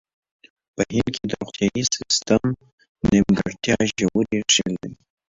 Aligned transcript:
په 0.75 0.81
هند 0.91 1.09
کې 1.15 1.23
د 1.27 1.31
روغتیايي 1.41 1.83
سیستم 1.95 2.43
نیمګړتیا 3.11 3.75
ژورې 3.91 4.35
ریښې 4.43 4.63
لري. 4.81 4.93